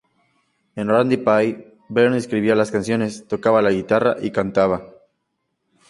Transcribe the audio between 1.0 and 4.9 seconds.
Pie, Bernd escribía las canciones, tocaba la guitarra y cantaba.